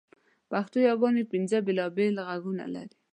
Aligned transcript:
پښتو 0.51 0.77
یاګاني 0.87 1.23
پینځه 1.31 1.57
بېل 1.65 1.79
بېل 1.95 2.15
ږغونه 2.27 2.65
دي. 2.73 2.85